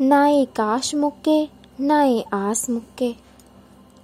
[0.00, 1.48] ਨਾ ਏ ਕਾਸ਼ ਮੁੱਕੇ,
[1.80, 3.14] ਨਾ ਏ ਆਸ ਮੁੱਕੇ।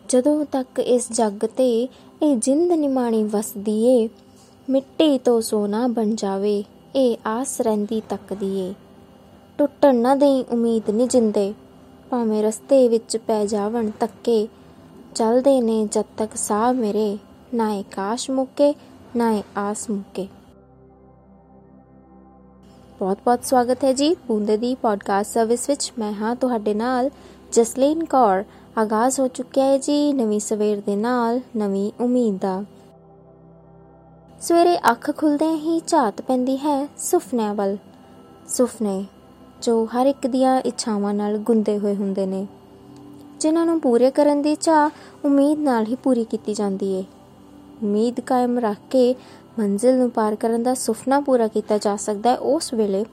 [0.09, 1.88] ਜਦੋਂ ਤੱਕ ਇਸ ਜੱਗ ਤੇ
[2.22, 4.09] ਇਹ ਜਿੰਦ ਨਿਮਾਣੀ ਵਸਦੀ ਏ,
[4.71, 6.65] ਮਿੱਟੀ ਤੋਂ ਸੋਨਾ ਬਣ ਜਾਵੇ,
[6.97, 8.74] ਇਹ ਆਸ ਰਹਿੰਦੀ ਤੱਕਦੀ ਏ।
[9.59, 11.54] ਟੁੱਟਣ ਨਾ ਦੇਈ ਉਮੀਦ ਨੀ ਜਿੰਦੇ,
[12.10, 14.49] ਭਾਵੇਂ ਰਸਤੇ ਵਿੱਚ ਪੈ ਜਾਵਣ ਤੱਕੇ
[15.15, 17.19] ਚੱਲਦੇ ਨੇ ਜਦ ਤੱਕ ਸਾਹ ਮੇਰੇ,
[17.55, 18.74] ਨਾ ਏ ਕਾਸ਼ ਮੁੱਕੇ,
[19.16, 20.28] ਨਾ ਏ ਆਸ ਮੁੱਕੇ।
[22.99, 27.11] ਬਹੁਤ-ਬਹੁਤ ਸਵਾਗਤ ਹੈ ਜੀ। ਬੂੰਦੇ ਦੀ ਪੋਡਕਾਸਟ ਸਰਵਿਸ ਵਿੱਚ ਮੈਂ ਹਾਂ ਤੁਹਾਡੇ ਨਾਲ
[27.53, 28.45] ਜਸਲੀਨ ਕੌਰ।
[28.79, 32.65] ਆਗਾਜ਼ ਹੋ ਚੁੱਕਿਆ ਹੈ ਜੀ ਨਵੀਂ ਸਵੇਰ ਦੇ ਨਾਲ ਨਵੀਂ ਉਮੀਦ ਦਾ।
[34.41, 37.77] ਸਵੇਰੇ ਅੱਖ ਖੁੱਲਦੇ ਹੀ ਝਾਤ ਪੈਂਦੀ ਹੈ ਸੁਪਨਿਆਂ ਵੱਲ।
[38.49, 39.05] ਸੁਪਨੇ
[39.63, 42.47] ਜੋ ਹਰ ਇੱਕ ਦੀਆਂ ਇੱਛਾਵਾਂ ਨਾਲ ਗੁੰਦੇ ਹੋਏ ਹੁੰਦੇ ਨੇ।
[43.41, 44.91] ਜਿਨ੍ਹਾਂ ਨੂੰ ਪੂਰੇ ਕਰਨ ਦੀ ਚਾਹ
[45.25, 47.05] ਉਮੀਦ ਨਾਲ ਹੀ ਪੂਰੀ ਕੀਤੀ ਜਾਂਦੀ ਏ।
[47.83, 49.15] ਉਮੀਦ ਕਾਇਮ ਰੱਖ ਕੇ
[49.59, 53.05] ਮੰਜ਼ਿਲ ਨੂੰ ਪਾਰ ਕਰਨ ਦਾ ਸੁਪਨਾ ਪੂਰਾ ਕੀਤਾ ਜਾ ਸਕਦਾ ਹੈ, ਉਸ ਵੇਲੇ,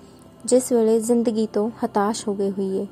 [0.46, 2.88] ਜਿਸ ਵੇਲੇ ਜ਼ਿੰਦਗੀ ਤੋਂ ਹਤਾਸ਼ ਹੋ ਗਈ ਹੋਈ ਏ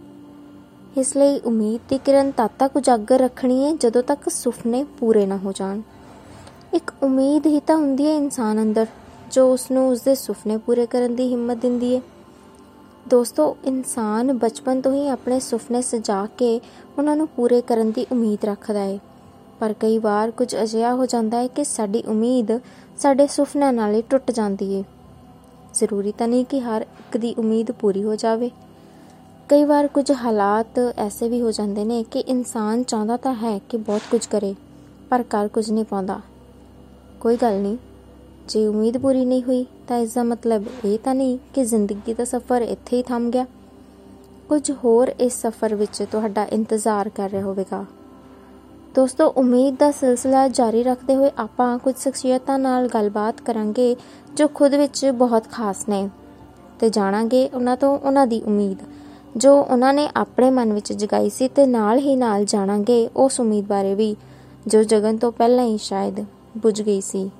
[0.97, 5.37] ਇਸ ਲਈ ਉਮੀਦ ਦੀ ਕਿਰਨ ਤਦ ਤੱਕ ਉਜਾਗਰ ਰੱਖਣੀ ਹੈ, ਜਦੋਂ ਤੱਕ ਸੁਪਨੇ ਪੂਰੇ ਨਾ
[5.37, 5.81] ਹੋ ਜਾਣ।
[6.73, 8.85] ਇੱਕ ਉਮੀਦ ਹੀ ਤਾਂ ਹੁੰਦੀ ਹੈ ਇਨਸਾਨ ਅੰਦਰ,
[9.31, 12.01] ਜੋ ਉਸ ਨੂੰ ਉਸਦੇ ਸੁਪਨੇ ਪੂਰੇ ਕਰਨ ਦੀ ਹਿੰਮਤ ਦਿੰਦੀ ਹੈ।
[13.09, 16.61] ਦੋਸਤੋ, ਇਨਸਾਨ ਬਚਪਨ ਤੋਂ ਹੀ ਆਪਣੇ ਸੁਪਨੇ ਸਜਾ ਕੇ
[16.97, 18.99] ਉਹਨਾਂ ਨੂੰ ਪੂਰੇ ਕਰਨ ਦੀ ਉਮੀਦ ਰੱਖਦਾ ਹੈ।
[19.61, 22.51] ਪਰ ਕਈ ਵਾਰ ਕੁਝ ਅਜਿਹਾ ਹੋ ਜਾਂਦਾ ਹੈ ਕਿ ਸਾਡੀ ਉਮੀਦ
[22.97, 24.83] ਸਾਡੇ ਸੁਪਨਿਆਂ ਨਾਲ ਹੀ ਟੁੱਟ ਜਾਂਦੀ ਹੈ
[25.73, 28.49] ਜ਼ਰੂਰੀ ਤਾਂ ਨਹੀਂ ਕਿ ਹਰ ਇੱਕ ਦੀ ਉਮੀਦ ਪੂਰੀ ਹੋ ਜਾਵੇ।
[29.49, 33.77] ਕਈ ਵਾਰ ਕੁਝ ਹਾਲਾਤ ਐਸੇ ਵੀ ਹੋ ਜਾਂਦੇ ਨੇ ਕਿ ਇਨਸਾਨ ਚਾਹੁੰਦਾ ਤਾਂ ਹੈ ਕਿ
[33.77, 34.53] ਬਹੁਤ ਕੁਝ ਕਰੇ,
[35.09, 36.19] ਪਰ ਕਰ ਕੁਝ ਨਹੀਂ ਪਾਉਂਦਾ।
[37.19, 37.77] ਕੋਈ ਗੱਲ ਨਹੀਂ,
[38.47, 42.25] ਜੇ ਉਮੀਦ ਪੂਰੀ ਨਹੀਂ ਹੋਈ ਤਾਂ ਇਸ ਦਾ ਮਤਲਬ ਇਹ ਤਾਂ ਨਹੀਂ ਕਿ ਜ਼ਿੰਦਗੀ ਦਾ
[42.25, 43.45] ਸਫ਼ਰ ਇੱਥੇ ਹੀ ਥੰਮ ਗਿਆ।
[44.49, 47.85] ਕੁਝ ਹੋਰ ਇਸ ਸਫ਼ਰ ਵਿੱਚ ਤੁਹਾਡਾ ਇੰਤਜ਼ਾਰ ਕਰ ਰਿਹਾ ਹੋਵੇਗਾ।
[48.95, 53.95] ਦੋਸਤੋ ਉਮੀਦ ਦਾ ਸਿਲਸਿਲਾ ਜਾਰੀ ਰੱਖਦੇ ਹੋਏ ਆਪਾਂ ਕੁਝ ਸ਼ਖਸੀਅਤਾਂ ਨਾਲ ਗੱਲਬਾਤ ਕਰਾਂਗੇ
[54.35, 56.09] ਜੋ ਖੁਦ ਵਿੱਚ ਬਹੁਤ ਖਾਸ ਨੇ
[56.79, 58.77] ਤੇ ਜਾਣਾਂਗੇ ਉਹਨਾਂ ਤੋਂ ਉਹਨਾਂ ਦੀ ਉਮੀਦ।
[59.37, 63.67] ਜੋ ਉਹਨਾਂ ਨੇ ਆਪਣੇ ਮਨ ਵਿੱਚ ਜਗਾਈ ਸੀ ਤੇ ਨਾਲ ਹੀ ਨਾਲ ਜਾਣਾਂਗੇ ਉਸ ਉਮੀਦ
[63.67, 64.15] ਬਾਰੇ ਵੀ
[64.67, 66.25] ਜੋ ਜਗਨ ਤੋਂ ਪਹਿਲਾਂ ਹੀ ਸ਼ਾਇਦ
[66.57, 67.31] ਬੁਝ ਗਈ ਸੀ।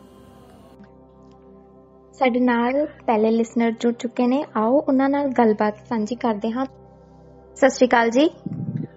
[2.13, 6.65] ਸਾਡੇ ਨਾਲ ਪਹਿਲੇ ਲਿਸਨਰ ਜੁੜ ਚੁੱਕੇ ਨੇ। ਆਓ ਉਹਨਾਂ ਨਾਲ ਗੱਲਬਾਤ ਸਾਂਝੀ ਕਰਦੇ ਹਾਂ।
[7.55, 8.29] ਸਤਿ ਸ਼੍ਰੀ ਅਕਾਲ ਜੀ।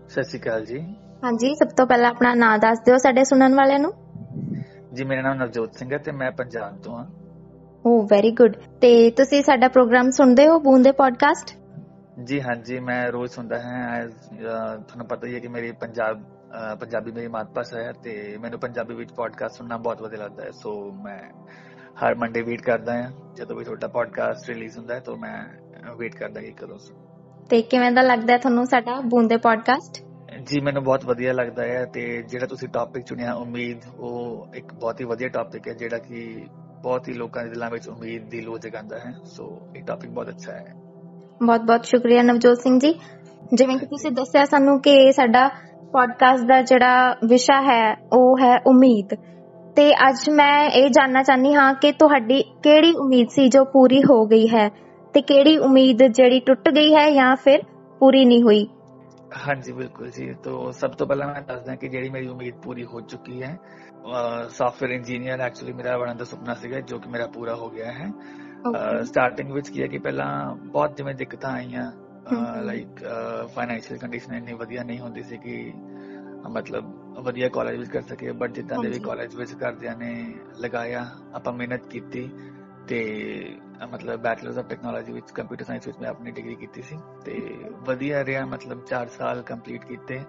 [0.09, 3.79] ਸਤਿ ਸ਼੍ਰੀ ਅਕਾਲ ਜੀ। ਹਾਂਜੀ ਸਭ ਤੋਂ ਪਹਿਲਾਂ ਆਪਣਾ ਨਾਮ ਦੱਸ ਦਿਓ ਸਾਡੇ ਸੁਣਨ ਵਾਲਿਆਂ
[3.79, 3.93] ਨੂੰ।
[4.95, 7.05] ਜੀ ਮੇਰਾ ਨਾਮ ਨਵਜੋਤ ਸਿੰਘ ਹੈ ਤੇ ਮੈਂ ਪੰਜਾਬ ਤੋਂ ਹਾਂ।
[7.87, 11.57] ਓ ਵੈਰੀ ਗੁੱਡ ਤੇ ਤੁਸੀਂ ਸਾਡਾ ਪ੍ਰੋਗਰਾਮ ਸੁਣਦੇ ਹੋ ਬੂੰਦੇ ਪੋਡਕਾਸਟ
[12.25, 14.07] ਜੀ ਹਾਂਜੀ ਮੈਂ ਰੋਜ਼ ਸੁਣਦਾ ਹਾਂ।
[14.79, 16.23] ਤੁਹਾਨੂੰ ਪਤਾ ਹੀ ਹੈ ਕਿ ਮੇਰੀ ਪੰਜਾਬ
[16.81, 20.51] ਪੰਜਾਬੀ ਮੇਰੀ ਮਾਤ ਭਾਸ਼ਾ ਹੈ ਤੇ ਮੈਨੂੰ ਪੰਜਾਬੀ ਵਿੱਚ ਪੋਡਕਾਸਟ ਸੁਣਨਾ ਬਹੁਤ ਵਧੀਆ ਲੱਗਦਾ ਹੈ।
[20.51, 21.19] ਸੋ ਮੈਂ
[22.05, 25.45] ਹਰ ਮੰਡੇ ਵੇਟ ਕਰਦਾ ਹਾਂ। ਜਦੋਂ ਵੀ ਤੁਹਾਡਾ ਪੋਡਕਾਸਟ ਰਿਲੀਜ਼ ਹੁੰਦਾ ਹੈ ਤਾਂ ਮੈਂ
[25.97, 26.79] ਵੇਟ ਕਰਦਾ ਕਿ ਕਦੋਂ
[27.51, 30.03] ਤੇ ਕਿਵੇਂ ਦਾ ਲੱਗਦਾ ਤੁਹਾਨੂੰ ਸਾਡਾ ਬੂੰਦੇ ਪੋਡਕਾਸਟ
[30.43, 35.01] ਜੀ, ਮੈਨੂੰ ਬਹੁਤ ਵਧੀਆ ਲੱਗਦਾ ਹੈ ਤੇ ਜਿਹੜਾ ਤੁਸੀਂ ਟੌਪਿਕ ਚੁਣਿਆ, ਉਮੀਦ, ਉਹ ਇੱਕ ਬਹੁਤ
[35.01, 36.45] ਹੀ ਵਧੀਆ ਟੌਪਿਕ ਹੈ, ਜਿਹੜਾ ਕਿ
[36.83, 40.29] ਬਹੁਤ ਹੀ ਲੋਕਾਂ ਦੇ ਦਿਲਾਂ ਵਿੱਚ ਉਮੀਦ ਦੀ ਲੋ ਜਗਾਉਂਦਾ ਹੈ। ਸੋ ਇਹ ਟੌਪਿਕ ਬਹੁਤ
[40.29, 40.75] ਅੱਛਾ ਹੈ।
[41.47, 43.01] ਬਹੁਤ-ਬਹੁਤ ਸ਼ੁਕਰੀਆ ਨਵਜੋਤ ਸਿੰਘ ਜੀ।
[43.55, 45.49] ਜਿਵੇਂ ਕਿ ਤੁਸੀਂ ਦੱਸਿਆ ਸਾਨੂੰ ਕਿ ਸਾਡਾ
[45.93, 49.15] ਪੋਡਕਾਸਟ ਦਾ ਜਿਹੜਾ ਵਿਸ਼ਾ ਹੈ, ਉਹ ਹੈ ਉਮੀਦ।
[49.77, 54.27] ਤੇ ਅੱਜ ਮੈਂ ਇਹ ਜਾਨਣਾ ਚਾਹਨੀ ਹਾਂ ਕਿ ਤੁਹਾਡੀ ਕਿਹੜੀ ਉਮੀਦ ਸੀ ਜੋ ਪੂਰੀ ਹੋ
[54.27, 54.71] ਗਈ ਹੈ?
[55.15, 57.61] ਤੇ ਕਿਹੜੀ ਉਮੀਦ ਜਿਹੜੀ ਟੁੱਟ ਗਈ ਹੈ ਜਾਂ ਫਿਰ
[57.99, 58.69] ਪੂਰੀ ਨਹੀਂ ਹੋਈ?
[59.35, 63.01] ਹਾਂਜੀ ਬਿਲਕੁਲ ਜੀ ਤੋਂ ਸਭ ਤੋਂ ਪਹਿਲਾਂ ਮੈਂ ਦੱਸਦਾ ਕਿ ਜਿਹੜੀ ਮੇਰੀ ਉਮੀਦ ਪੂਰੀ ਹੋ
[63.01, 63.57] ਚੁੱਕੀ ਹੈ
[64.49, 68.11] ਸੌਫਟਵੇਅਰ ਇੰਜੀਨੀਅਰ ਐਕਚੁਅਲੀ ਮੇਰਾ ਬਣਨ ਦਾ ਸੁਪਨਾ ਸੀਗਾ ਜੋ ਕਿ ਮੇਰਾ ਪੂਰਾ ਹੋ ਗਿਆ ਹੈ
[69.05, 71.91] ਸਟਾਰਟਿੰਗ ਵਿੱਚ ਕੀ ਹੈ ਕਿ ਪਹਿਲਾਂ ਬਹੁਤ ਜਿਵੇਂ ਦਿੱਕਤਾਂ ਆਈਆਂ
[72.33, 73.05] ਹਮ। ਲਾਈਕ
[73.55, 75.73] ਫਾਈਨੈਂਸ਼ੀਅਲ ਕੰਡੀਸ਼ਨ ਇੰਨੀ ਵਧੀਆ ਨਹੀਂ ਹੁੰਦੀ ਸੀ ਕਿ
[76.49, 80.15] ਮਤਲਬ ਵਧੀਆ ਕਾਲਜ ਵਿੱਚ ਕਰ ਸਕੇ ਬਟ ਜਿੱਦਾਂ ਦੇ ਵੀ ਹਾਂਜੀ। ਕਾਲਜ ਵਿੱਚ ਘਰਦਿਆਂ ਨੇ
[80.61, 82.29] ਲਗਾਇਆ ਆਪਾਂ ਮਿਹਨਤ ਕੀਤੀ
[82.89, 83.01] ਤੇ
[83.93, 87.41] ਮਤਲਬ ਬੈਚਲਰਸ ਆਫ ਟੈਕਨੋਲੋਜੀ ਵਿੱਚ ਕੰਪਿਊਟਰ ਸਾਇੰਸ ਵਿੱਚ ਮੈਂ ਆਪਣੀ ਡਿਗਰੀ ਕੀਤੀ ਸੀ। ਤੇ
[87.87, 90.21] ਵਧੀਆ ਰਿਹਾ ਮਤਲਬ 4 ਸਾਲ ਕੰਪਲੀਟ ਕੀਤੇ।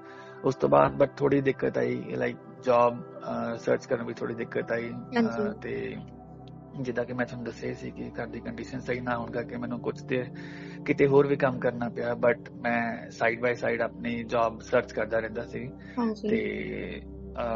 [0.43, 3.03] ਉਸ ਤੋਂ ਬਾਅਦ ਬਟ ਥੋੜੀ ਦਿੱਕਤ ਆਈ ਲਾਈਕ ਜੌਬ
[3.59, 4.91] ਸਰਚ ਕਰਨ ਵਿੱਚ ਥੋੜੀ ਦਿੱਕਤ ਆਈ।
[5.61, 5.95] ਤੇ
[6.81, 9.79] ਜਿੱਦਾਂ ਕਿ ਮੈਂ ਤੁਹਾਨੂੰ ਦੱਸਿਆ ਸੀ ਕਿ ਘਰ ਦੀ ਕੰਡੀਸ਼ਨ ਸਹੀ ਨਾ ਹੋਣ ਕਰਕੇ ਮੈਨੂੰ
[9.79, 10.23] ਕੁਝ ਤੇ
[10.85, 15.19] ਕਿਤੇ ਹੋਰ ਵੀ ਕੰਮ ਕਰਨਾ ਪਿਆ। ਬਟ ਮੈਂ ਸਾਈਡ ਬਾਈ ਸਾਈਡ ਆਪਣੀ ਜੌਬ ਸਰਚ ਕਰਦਾ
[15.19, 15.67] ਰਹਿੰਦਾ ਸੀ।
[16.29, 17.01] ਤੇ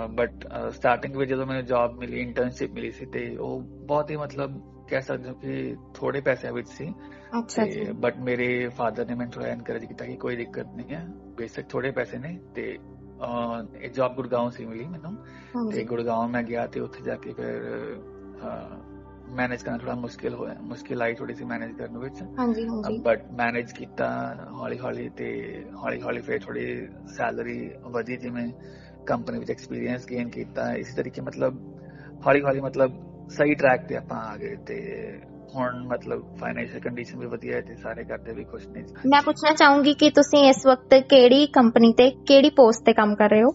[0.10, 4.60] ਬਟ ਸਟਾਰਟਿੰਗ ਵਿੱਚ ਜਦੋਂ ਮੈਨੂੰ ਜੌਬ ਮਿਲੀ ਇੰਟਰਨਸ਼ਿਪ ਮਿਲੀ ਸੀ ਤੇ ਉਹ ਬਹੁਤ ਹੀ ਮਤਲਬ
[4.90, 6.94] ਕਹਿ ਸਕਦੇ ਹੋ ਕਿ ਥੋੜੇ ਪੈਸਿਆਂ ਵਿੱਚ ਸੀ।
[7.40, 11.06] ਅੱਛਾ ਜੀ। ਬਟ ਮੇਰੇ ਫਾਦਰ ਨੇ ਮੈਨੂੰ ਥੋੜਾ ਐਨਕਰੇਜ ਕੀਤਾ ਕਿ ਕੋਈ ਦਿੱਕਤ ਨਹੀਂ ਹੈ।
[11.38, 12.78] ਬੇਸਿਕ ਥੋੜੇ ਪੈਸੇ ਨੇ ਤੇ
[13.82, 17.34] ਇਹ ਜੌਬ ਗੁੜਗਾਉਂ ਸੀ ਮਿਲੀ ਮੈਨੂੰ। ਤੇ ਹਾਂਜੀ ਗੁੜਗਾਉਂ ਮੈਂ ਗਿਆ ਤੇ ਉੱਥੇ ਜਾ ਕੇ
[17.34, 17.62] ਫਿਰ
[19.30, 23.26] ਮੈਨੇਜ ਕਰਨਾ ਥੋੜਾ ਮੁਸ਼ਕਿਲ ਹੋਇਆ ਮੁਸ਼ਕਿਲ ਆਈ ਥੋੜੀ ਸੀ ਮੈਨੇਜ ਕਰਨ ਵਿੱਚ। ਹਾਂਜੀ ਹਾਂਜੀ। ਬਟ
[23.32, 24.08] ਮੈਨੇਜ ਕੀਤਾ
[24.52, 25.30] ਹੌਲੀ ਹੌਲੀ ਤੇ
[25.76, 26.88] ਹੌਲੀ ਹੌਲੀ ਫਿਰ ਥੋੜੀ
[27.18, 28.52] ਸੈਲਰੀ ਵਧੀ ਜਿਵੇਂ
[29.08, 31.60] ਕੰਪਨੀ ਵਿੱਚ ਐਕਸਪੀਰੀਅੰਸ ਗੇਨ ਕੀਤਾ। ਇਸੇ ਤਰੀਕੇ ਮਤਲਬ
[32.28, 32.98] ਹੌਲੀ ਹੌਲੀ ਮਤਲਬ
[33.30, 34.78] ਸਹੀ ਟਰੈਕ ਤੇ ਆਪਾਂ ਆ ਗਏ ਤੇ
[35.56, 39.54] ਹੁਣ ਮਤਲਬ ਫਾਈਨੈਂਸ਼ੀਅਲ ਕੰਡੀਸ਼ਨ ਵੀ ਵਧੀਆ ਹੈ ਤੇ ਸਾਰੇ ਕਰਦੇ ਵੀ ਖੁਸ਼ ਨੇ। ਮੈਂ ਪੁੱਛਣਾ
[39.56, 43.52] ਚਾਹੂੰਗੀ ਕਿ ਤੁਸੀਂ ਇਸ ਵਕਤ ਕਿਹੜੀ ਕੰਪਨੀ ਤੇ ਕਿਹੜੀ ਪੋਸਟ ਤੇ ਕੰਮ ਕਰ ਰਹੇ ਹੋ?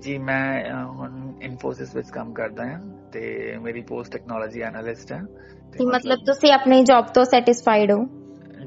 [0.00, 2.80] ਜੀ ਮੈਂ ਹੁਣ ਇਨਫੋਸਿਸ ਵਿੱਚ ਕੰਮ ਕਰਦਾ ਹਾਂ
[3.12, 5.20] ਤੇ ਮੇਰੀ ਪੋਸਟ ਟੈਕਨੋਲੋਜੀ ਐਨਾਲਿਸਟ ਹੈ
[5.72, 8.04] ਤੇ ਮਤਲਬ ਤੁਸੀਂ ਆਪਣੀ ਜੌਬ ਤੋਂ ਸੈਟੀਸਫਾਈਡ ਹੋ?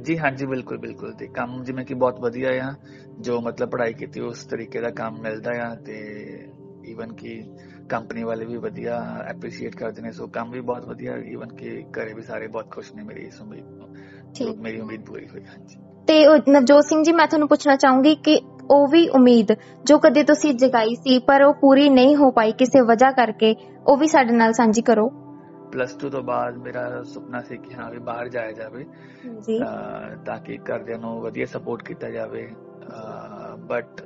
[0.02, 2.74] ਜੀ ਹਾਂਜੀ ਬਿਲਕੁਲ ਬਿਲਕੁਲ ਤੇ ਕੰਮ ਜਿਵੇਂ ਕਿ ਬਹੁਤ ਵਧੀਆ ਆ
[3.20, 5.98] ਜੋ ਮਤਲਬ ਪੜ੍ਹਾਈ ਕੀਤੀ ਉਸ ਤਰੀਕੇ ਦਾ ਕੰਮ ਮਿਲਦਾ ਆ ਤੇ
[6.86, 7.42] ਈਵਨ ਕਿ
[7.90, 8.96] ਕੰਪਨੀ ਵਾਲੇ ਵੀ ਵਧੀਆ
[9.28, 12.94] ਐਪਰੀਸ਼ੀਏਟ ਕਰਦੇ ਨੇ ਸੋ ਕੰਮ ਵੀ ਬਹੁਤ ਵਧੀਆ ਈਵਨ ਕਿ ਘਰੇ ਵੀ ਸਾਰੇ ਬਹੁਤ ਖੁਸ਼
[12.96, 13.88] ਨੇ ਮੇਰੀ ਇਸ ਉਮੀਦ ਤੋਂ।
[14.34, 18.40] ਠੀਕ। ਮੇਰੀ ਉਮੀਦ ਪੂਰੀ ਹੋਈ ਹਾਂਜੀ। ਤੇ ਨਵਜੋਤ ਸਿੰਘ ਜੀ ਮੈਂ ਤੁਹਾਨੂੰ ਪੁੱਛਣਾ ਚਾਹੂੰਗੀ ਕਿ
[18.72, 19.54] ਉਹ ਵੀ ਉਮੀਦ
[19.84, 23.56] ਜੋ ਕਦੇ ਤੁਸੀਂ ਜਗਾਈ ਸੀ ਪਰ ਉਹ ਪੂਰੀ ਨਹੀਂ ਹੋ ਪਾਈ ਕਿਸੇ ਵਜ੍ਹਾ ਕਰਕੇ
[23.88, 25.10] ਉਹ ਵੀ ਸਾਡੇ ਨਾਲ ਸਾਂਝੀ ਕਰੋ।
[25.72, 28.86] ਪਲੱਸ 2 ਤੋਂ ਬਾਅਦ ਮੇਰਾ ਸੁਪਨਾ ਸੀ ਕਿ ਹਾਂ ਵੀ ਬਾਹਰ ਜਾਇਆ ਜਾਵੇ
[29.42, 29.60] ਜੀ।
[30.26, 32.48] ਤਾਂ ਕਿ ਘਰਦਿਆਂ ਨੂੰ ਵਧੀਆ ਸਪੋਰਟ ਕੀਤਾ ਜਾਵੇ
[33.68, 34.02] ਬਟ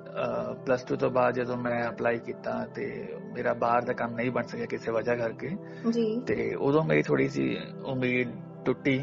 [0.65, 4.43] ਪਲੱਸ 2 ਤੋਂ ਬਾਅਦ ਜਦੋਂ ਮੈਂ ਅਪਲਾਈ ਕੀਤਾ ਤੇ ਮੇਰਾ ਬਾਹਰ ਦਾ ਕੰਮ ਨਹੀਂ ਬਣ
[4.43, 5.49] ਸਕਿਆ ਕਿਸੇ ਵਜ੍ਹਾ ਕਰਕੇ
[5.91, 8.31] ਜੀ। ਤੇ ਉਦੋਂ ਮੇਰੀ ਥੋੜੀ ਸੀ ਉਮੀਦ
[8.65, 8.99] ਟੁੱਟੀ।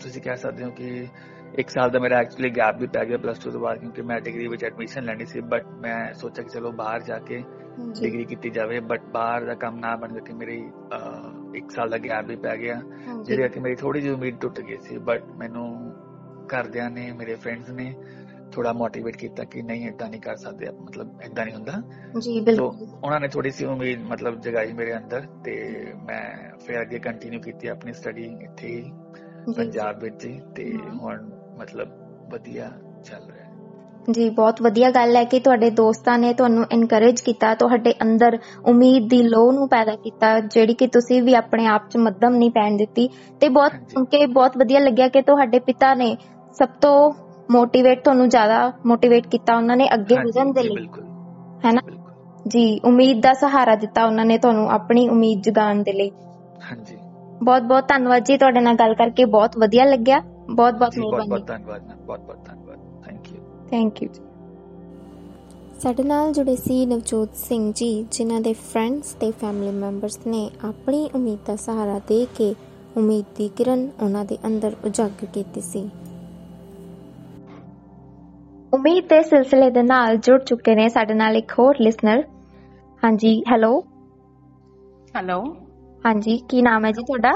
[0.00, 1.06] ਤੁਸੀਂ ਕਹਿ ਸਕਦੇ ਹੋ ਕਿ
[1.58, 4.20] ਇੱਕ ਸਾਲ ਦਾ ਮੇਰਾ ਐਕਚੁਅਲੀ ਗੈਪ ਵੀ ਪੈ ਗਿਆ ਪਲੱਸ 2 ਤੋਂ ਬਾਅਦ ਕਿਉਂਕਿ ਮੈਂ
[4.20, 7.42] ਡਿਗਰੀ ਵਿੱਚ ਐਡਮਿਸ਼ਨ ਲੈਣੀ ਸੀ ਬਟ ਮੈਂ ਸੋਚਿਆ ਕਿ ਚਲੋ ਬਾਹਰ ਜਾ ਕੇ
[8.00, 10.58] ਡਿਗਰੀ ਕੀਤੀ ਜਾਵੇ ਬਟ ਬਾਹਰ ਦਾ ਕੰਮ ਨਾ ਬਣ ਸਕੇ ਮੇਰੀ
[11.54, 12.80] ਇੱਕ ਸਾਲ ਦਾ ਗੈਪ ਵੀ ਪੈ ਗਿਆ
[13.22, 15.68] ਜਿਹਦੇ ਕਰਕੇ ਮੇਰੀ ਥੋੜੀ ਜਿਹੀ ਉਮੀਦ ਟੁੱਟ ਗਈ ਸੀ ਬਟ ਮੈਨੂੰ
[16.46, 17.94] ਘਰਦਿਆਂ ਨੇ ਮੇਰੇ ਫਰੈਂਡਸ ਨੇ
[18.52, 21.72] ਥੋੜਾ ਮੋਟੀਵੇਟ ਕੀਤਾ ਕਿ ਨਹੀਂ ਏਦਾਂ ਨਹੀਂ ਕਰ ਸਕਦੇ ਮਤਲਬ ਏਦਾਂ ਨਹੀਂ ਹੁੰਦਾ।
[22.20, 26.98] ਜੀ ਬਿਲਕੁਲ। ਉਹਨਾਂ ਨੇ ਥੋੜੀ ਸੀ ਉਮੀਦ ਮਤਲਬ ਜਗਾਈ ਮੇਰੇ ਅੰਦਰ ਤੇ ਮੈਂ ਫਿਰ ਅੱਗੇ
[26.98, 28.92] ਕੰਟੀਨਿਊ ਕੀਤੀ ਆਪਣੀ ਸਟੱਡੀ ਇੱਥੇ ਹੀ
[29.56, 31.88] ਪੰਜਾਬ ਵਿੱਚ ਤੇ। ਹੁਣ ਮਤਲਬ
[32.32, 32.70] ਵਧੀਆ
[33.04, 33.52] ਚੱਲ ਰਿਹਾ।
[34.10, 39.08] ਜੀ ਬਹੁਤ ਵਧੀਆ ਗੱਲ ਹੈ ਕਿ ਤੁਹਾਡੇ ਦੋਸਤਾਂ ਨੇ ਤੁਹਾਨੂੰ ਇਨਕਰੇਜ ਕੀਤਾ ਤੁਹਾਡੇ ਅੰਦਰ ਉਮੀਦ
[39.10, 42.76] ਦੀ ਲੋਹ ਨੂੰ ਪੈਦਾ ਕੀਤਾ ਜਿਹੜੀ ਕਿ ਤੁਸੀਂ ਵੀ ਆਪਣੇ ਆਪ 'ਚ ਮੱਧਮ ਨਹੀਂ ਪੈਣ
[42.76, 43.08] ਦਿੱਤੀ।
[43.40, 46.16] ਤੇ ਬਹੁਤ। ਸੁਣ ਕੇ ਬਹੁਤ ਵਧੀਆ ਲੱਗਿਆ ਕਿ ਤੁਹਾਡੇ ਪਿਤਾ ਨੇ
[46.52, 47.12] ਸਭ ਤੋਂ
[47.50, 51.04] ਮੋਟੀਵੇਟ ਤੁਹਾਨੂੰ ਜ਼ਿਆਦਾ ਮੋਟੀਵੇਟ ਕੀਤਾ ਉਹਨਾਂ ਨੇ ਅੱਗੇ ਵਧਣ ਦੇ ਲਈ। ਬਿਲਕੁਲ।
[51.64, 52.12] ਹੈ ਨਾ ਬਿਲਕੁਲ।
[52.48, 56.10] ਜੀ ਉਮੀਦ ਦਾ ਸਹਾਰਾ ਦਿੱਤਾ ਉਹਨਾਂ ਨੇ ਤੁਹਾਨੂੰ ਆਪਣੀ ਉਮੀਦ ਜਗਾਉਣ ਦੇ ਲਈ।
[56.72, 56.96] ਹਾਂਜੀ।
[57.42, 61.14] ਬਹੁਤ ਬਹੁਤ ਧੰਨਵਾਦ ਜੀ ਤੁਹਾਡੇ ਨਾਲ ਗੱਲ ਕਰਕੇ ਬਹੁਤ ਵਧੀਆ ਲੱਗਿਆ। ਬਹੁਤ ਬਹੁਤ ਜੀ ਬਹੁਤ
[61.14, 63.40] ਮਿਹਰਬਾਨੀ। ਬਹੁਤ ਧੰਨਵਾਦ ਬਹੁਤ ਬਹੁਤ ਧੰਨਵਾਦ। ਥੈਂਕ ਯੂ
[63.70, 64.08] ਥੈਂਕ ਯੂ
[65.80, 71.10] ਸਾਡੇ ਨਾਲ ਜੁੜੇ ਸੀ ਨਵਜੋਤ ਸਿੰਘ ਜੀ ਜਿਨ੍ਹਾਂ ਦੇ ਫਰੈਂਡਸ ਤੇ ਫੈਮਿਲੀ ਮੈਂਬਰਸ ਨੇ ਆਪਣੀ
[71.14, 72.54] ਉਮੀਦ ਦਾ ਸਹਾਰਾ ਦੇ ਕੇ
[72.96, 75.90] ਉਮੀਦ ਦੀ ਕਿਰਨ ਉਹਨਾਂ ਦੇ ਅੰਦਰ ਉਜਾਗਰ ਕੀਤੀ ਸੀ।
[78.72, 82.22] ਉਮੀਦ ਦੇ ਸਿਲਸਿਲੇ ਦੇ ਨਾਲ ਜੁੜ ਚੁੱਕੇ ਨੇ ਸਾਡੇ ਨਾਲ ਇੱਕ ਹੋਰ ਲਿਸਨਰ
[83.02, 83.72] ਹਾਂਜੀ ਹੈਲੋ
[85.14, 85.40] ਹੈਲੋ
[86.04, 87.32] ਹਾਂਜੀ ਕੀ ਨਾਮ ਹੈ ਜੀ ਤੁਹਾਡਾ?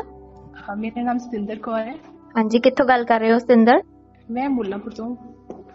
[0.77, 1.95] ਮੇਰਾ ਨਾਮ ਸਤਿੰਦਰ ਕੌਰ ਹੈ।
[2.35, 3.81] ਹਾਂਜੀ ਕਿੱਥੋਂ ਗੱਲ ਕਰ ਰਹੇ ਹੋ ਸਤਿੰਦਰ?
[4.29, 5.15] ਮੈਂ ਮੁੱਲਾਂਪੁਰ ਤੋਂ।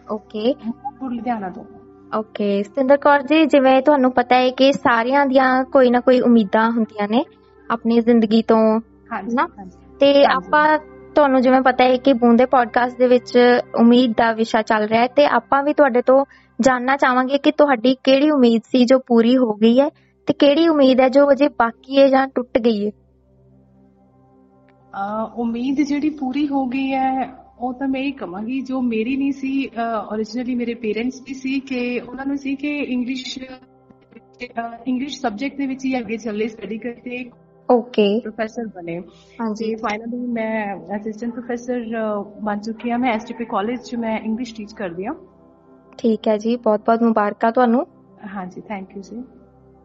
[0.09, 1.63] ਓਕੇ ਮੁੱਲਾਂਪੁਰ ਲੁਧਿਆਣਾ ਤੋਂ।
[2.11, 6.69] ਓਕੇ ਸਤਿੰਦਰ ਕੌਰ ਜੀ ਜਿਵੇਂ ਤੁਹਾਨੂੰ ਪਤਾ ਹੈ ਕਿ ਸਾਰਿਆਂ ਦੀਆਂ ਕੋਈ ਨਾ ਕੋਈ ਉਮੀਦਾਂ
[6.71, 7.23] ਹੁੰਦੀਆਂ ਨੇ
[7.69, 8.57] ਆਪਣੀ ਜ਼ਿੰਦਗੀ ਤੋਂ
[9.11, 9.45] ਹਾਂਜੀ
[9.99, 10.63] ਤੇ। ਆਪਾਂ
[11.15, 13.37] ਤੁਹਾਨੂੰ ਜਿਵੇਂ ਪਤਾ ਹੈ ਕਿ ਬੂੰਦੇ ਪੋਡਕਾਸਟ ਦੇ ਵਿੱਚ
[13.79, 16.25] ਉਮੀਦ ਦਾ ਵਿਸ਼ਾ ਚੱਲ ਰਿਹਾ ਹੈ ਤੇ ਆਪਾਂ ਵੀ ਤੁਹਾਡੇ ਤੋਂ
[16.59, 19.89] ਜਾਨਣਾ ਚਾਹਾਂਗੇ ਕਿ ਤੁਹਾਡੀ ਕਿਹੜੀ ਉਮੀਦ ਸੀ ਜੋ ਪੂਰੀ ਹੋ ਗਈ ਹੈ
[20.27, 22.91] ਤੇ ਕਿਹੜੀ ਉਮੀਦ ਹੈ ਜੋ ਅਜੇ ਬਾਕੀ ਹੈ ਜਾਂ ਟੁੱਟ ਗਈ ਹੈ?
[24.93, 27.29] ਅਹ ਉਮੀਦ ਜਿਹੜੀ ਪੂਰੀ ਹੋ ਗਈ ਹੈ,
[27.59, 29.69] ਉਹ ਤਾਂ ਮੈਂ ਇਹ ਕਹਾਂਗੀ ਜੋ ਮੇਰੀ ਨਹੀਂ ਸੀ
[30.07, 33.37] originally ਮੇਰੇ ਪੇਰੈਂਟਸ ਵੀ ਸੀ ਕਿ ਉਹਨਾਂ ਨੂੰ ਸੀ ਕਿ ਇੰਗਲਿਸ਼
[34.87, 37.23] ਇੰਗਲਿਸ਼ ਸਬਜੈਕਟ ਦੇ ਵਿੱਚ ਹੀ ਅੱਗੇ ਚੱਲੇ ਸਟੱਡੀ ਕਰਕੇ
[37.71, 38.97] ਓਕੇ ਪ੍ਰੋਫੈਸਰ ਬਣੇ।
[39.39, 41.85] ਹਾਂਜੀ। ਫਾਈਨਲੀ ਮੈਂ ਅਸਿਸਟੈਂਟ ਪ੍ਰੋਫੈਸਰ
[42.41, 45.13] ਬਣ ਚੁੱਕੀ ਹਾਂ। ਮੈਂ ਐਸਟੀਪੀ ਕਾਲਜ 'ਚ ਮੈਂ ਇੰਗਲਿਸ਼ ਟੀਚ ਕਰਦੀ ਹਾਂ।
[46.00, 47.85] ਠੀਕ ਹੈ ਜੀ। ਬਹੁਤ ਬਹੁਤ ਮੁਬਾਰਕਾਂ ਤੁਹਾਨੂੰ।
[48.33, 49.23] ਹਾਂਜੀ ਥੈਂਕ ਯੂ ਜੀ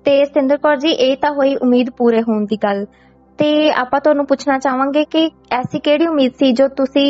[0.06, 2.84] ਤੇ ਸਤਿੰਦਰ ਕੌਰ ਜੀ ਇਹ ਤਾਂ ਹੋਈ ਉਮੀਦ ਪੂਰੇ ਹੋਣ ਦੀ ਗੱਲ।
[3.38, 7.08] ਤੇ ਆਪਾਂ ਤੁਹਾਨੂੰ ਪੁੱਛਣਾ ਚਾਹਾਂਗੇ ਕਿ ਐਸੀ ਕਿਹੜੀ ਉਮੀਦ ਸੀ ਜੋ ਤੁਸੀਂ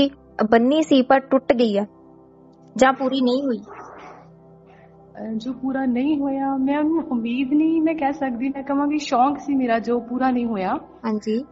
[0.50, 1.87] ਬੰਨੀ ਸੀ ਪਰ ਟੁੱਟ ਗਈ ਹੈ
[2.76, 3.61] ਜਾਂ ਪੂਰੀ ਨਹੀਂ ਹੋਈ?
[5.36, 9.54] ਜੋ ਪੂਰਾ ਨਹੀਂ ਹੋਇਆ ਮੈਂ ਉਹਨੂੰ ਉਮੀਦ ਨਹੀਂ ਮੈਂ ਕਹਿ ਸਕਦੀ ਮੈਂ ਕਹਾਂਗੀ ਸ਼ੌਂਕ ਸੀ
[9.54, 10.74] ਮੇਰਾ ਜੋ ਪੂਰਾ ਨਹੀਂ ਹੋਇਆ।
[11.04, 11.44] ਹਾਂਜੀ।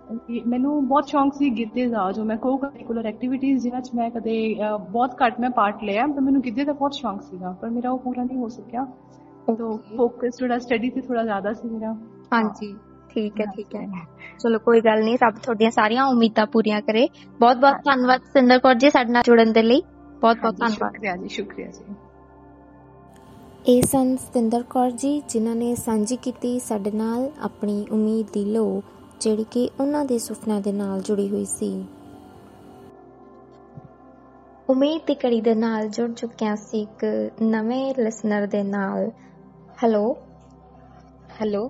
[0.47, 4.57] ਮੈਨੂੰ ਬਹੁਤ ਸ਼ੌਂਕ ਸੀ ਗਿੱਧੇ ਦਾ ਜੋ ਮੈਂ ਕੋ ਕਰਿਕੂਲਰ ਐਕਟੀਵਿਟੀਜ਼ ਜਿਨ੍ਹਾਂ 'ਚ ਮੈਂ ਕਦੇ
[4.91, 7.99] ਬਹੁਤ ਘੱਟ ਮੈਂ ਪਾਰਟ ਲਿਆ ਪਰ ਮੈਨੂੰ ਗਿੱਧੇ ਦਾ ਬਹੁਤ ਸ਼ੌਂਕ ਸੀਗਾ ਪਰ ਮੇਰਾ ਉਹ
[7.99, 8.85] ਪੂਰਾ ਨਹੀਂ ਹੋ ਸਕਿਆ।
[9.59, 11.93] ਤੋ ਫੋਕਸ ਥੋੜਾ ਸਟੱਡੀ ਤੇ ਥੋੜਾ ਜ਼ਿਆਦਾ ਸੀ ਮੇਰਾ।
[12.33, 12.75] ਹਾਂਜੀ
[13.09, 13.87] ਠੀਕ ਹੈ ਠੀਕ ਹੈ।
[14.39, 17.09] ਚਲੋ ਕੋਈ ਗੱਲ ਨਹੀਂ ਰੱਬ ਤੁਹਾਡੀਆਂ ਸਾਰੀਆਂ ਉਮੀਦਾਂ ਪੂਰੀਆਂ ਕਰੇ।
[17.41, 19.83] ਬਹੁਤ ਬਹੁਤ ਧੰਨਵਾਦ ਸਤਿੰਦਰ ਕੌਰ ਜੀ ਸਾਡੇ ਨਾਲ ਜੁੜਨ ਦੇ ਲਈ।
[20.21, 21.95] ਬਹੁਤ ਬਹੁਤ ਧੰਨਵਾਦ। ਸ਼ੁਕਰੀਆ ਜੀ ਸ਼ੁਕਰੀਆ ਜੀ।
[23.65, 28.83] ਇਹ ਸਨ ਸਤਿੰਦਰ ਕੌਰ ਜੀ ਜਿਨ੍ਹਾਂ ਨੇ ਸਾਂਝੀ ਕੀਤੀ ਸਾਡੇ ਨਾਲ ਆਪਣੀ ਉਮੀਦ ਦੀ ਲੋ
[29.21, 31.73] ਜਿਹੜੀ ਕਿ ਉਹਨਾਂ ਦੇ ਸੁਪਨਿਆਂ ਦੇ ਨਾਲ ਜੁੜੀ ਹੋਈ ਸੀ।
[34.69, 37.05] ਉਮੀਦ ਦੀ ਕੜੀ ਦੇ ਨਾਲ ਜੁੜ ਚੁੱਕਿਆ ਸੀ ਇੱਕ
[37.43, 39.11] ਨਵੇਂ ਲਿਸਨਰ ਦੇ ਨਾਲ।
[39.79, 40.05] ਹੈਲੋ
[41.33, 41.69] ਹੈਲੋ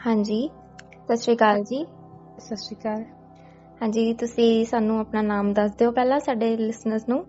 [0.00, 1.84] ਹਾਂਜੀ ਸਤਿ ਸ਼੍ਰੀ ਅਕਾਲ ਜੀ।
[2.38, 3.04] ਸਤਿ ਸ਼੍ਰੀ ਅਕਾਲ।
[3.80, 7.24] ਹਾਂਜੀ ਤੁਸੀਂ ਸਾਨੂੰ ਆਪਣਾ ਨਾਮ ਦੱਸ ਦਿਓ ਪਹਿਲਾਂ ਸਾਡੇ ਲਿਸਨਰਸ ਨੂੰ।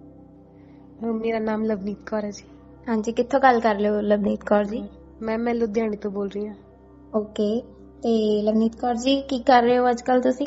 [1.13, 2.43] ਮੇਰਾ ਨਾਮ ਲਵਨੀਤ ਕੌਰ ਹੈ ਜੀ।
[2.87, 4.83] ਹਾਂਜੀ ਕਿੱਥੋਂ ਗੱਲ ਕਰ ਰਹੇ ਹੋ ਲਵਨੀਤ ਕੌਰ ਜੀ?
[5.21, 6.55] ਮੈਂ ਮੈਂ ਲੁਧਿਆਣੇ ਤੋਂ ਬੋਲ ਰਹੀ ਹਾਂ।
[7.13, 7.49] ਓਕੇ
[8.03, 10.45] ਤੇ ਲਵਨੀਤ ਕੌਰ ਜੀ ਕੀ ਕਰ ਰਹੇ ਹੋ ਅੱਜਕੱਲ ਤੁਸੀਂ?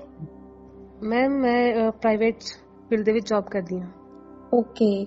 [1.02, 2.42] ਮੈਮ ਮੈਂ ਪ੍ਰਾਈਵੇਟ
[2.90, 3.88] ਫੀਲਡ ਦੇ ਵਿੱਚ ਜੌਬ ਕਰਦੀ ਹਾਂ।
[4.52, 5.06] ਓਕੇ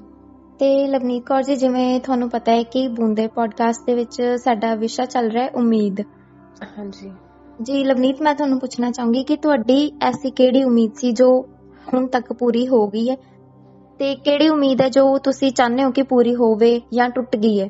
[0.59, 5.05] ਤੇ ਲਵਨੀਤ ਕੌਰ ਜੀ ਜਿਵੇਂ ਤੁਹਾਨੂੰ ਪਤਾ ਹੈ ਕਿ ਬੂੰਦੇ ਪੋਡਕਾਸਟ ਦੇ ਵਿੱਚ ਸਾਡਾ ਵਿਸ਼ਾ
[5.05, 6.01] ਚੱਲ ਰਿਹਾ ਹੈ ਉਮੀਦ।
[6.69, 7.11] ਹਾਂਜੀ।
[7.63, 11.29] ਜੀ ਲਵਨੀਤ ਮੈਂ ਤੁਹਾਨੂੰ ਪੁੱਛਣਾ ਚਾਹੂੰਗੀ ਕਿ ਤੁਹਾਡੀ ਐਸੀ ਕਿਹੜੀ ਉਮੀਦ ਸੀ ਜੋ
[11.87, 13.15] ਹੁਣ ਤੱਕ ਪੂਰੀ ਹੋ ਗਈ ਹੈ?
[14.03, 17.69] ਤੇ ਕਿਹੜੀ ਉਮੀਦ ਹੈ ਜੋ ਤੁਸੀਂ ਚਾਹੁੰਦੇ ਹੋ ਕਿ ਪੂਰੀ ਹੋਵੇ ਜਾਂ ਟੁੱਟ ਗਈ ਹੈ?